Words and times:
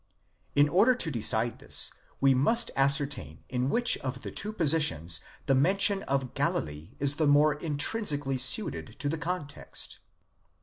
In 0.55 0.67
order 0.67 0.95
to 0.95 1.11
decide 1.11 1.59
this, 1.59 1.91
we 2.19 2.33
must 2.33 2.71
ascertain 2.75 3.43
in 3.49 3.69
which 3.69 3.97
of 3.99 4.23
the 4.23 4.31
two 4.31 4.51
positions 4.51 5.19
the 5.45 5.53
men 5.53 5.77
tion 5.77 6.01
of 6.05 6.33
Galilee 6.33 6.95
is 6.97 7.17
the 7.17 7.27
more 7.27 7.53
intrinsically 7.53 8.39
suited 8.39 8.97
to 8.97 9.07
the 9.07 9.19
context. 9.19 9.99